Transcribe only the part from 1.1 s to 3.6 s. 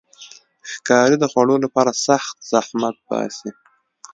د خوړو لپاره سخت زحمت باسي.